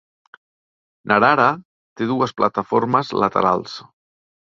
Narara 1.11 1.45
té 2.01 2.07
dues 2.13 2.33
plataformes 2.41 3.13
laterals. 3.25 3.77